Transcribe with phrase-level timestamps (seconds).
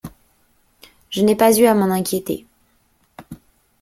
[1.11, 2.47] Je n’ai pas eu à m’en inquiéter.